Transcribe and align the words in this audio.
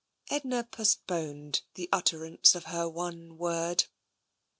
Edna 0.31 0.63
postponed 0.63 1.61
the 1.75 1.87
utterance 1.91 2.55
of 2.55 2.63
her 2.65 2.89
one 2.89 3.37
word. 3.37 3.83